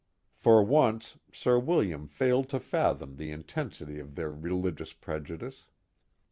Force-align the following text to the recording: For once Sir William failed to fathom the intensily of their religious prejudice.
For 0.33 0.63
once 0.63 1.19
Sir 1.31 1.59
William 1.59 2.07
failed 2.07 2.49
to 2.49 2.59
fathom 2.59 3.17
the 3.17 3.29
intensily 3.29 3.99
of 3.99 4.15
their 4.15 4.31
religious 4.31 4.93
prejudice. 4.93 5.67